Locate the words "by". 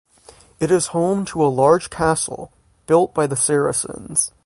3.13-3.27